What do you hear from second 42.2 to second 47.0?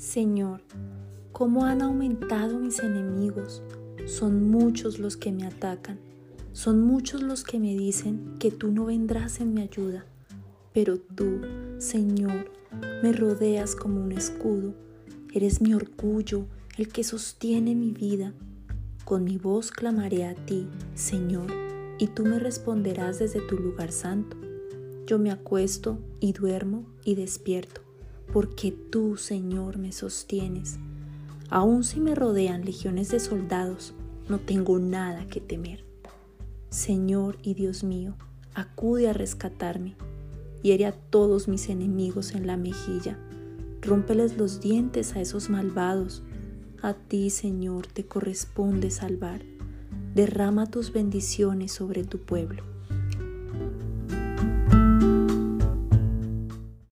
en la mejilla. Rómpeles los dientes a esos malvados. A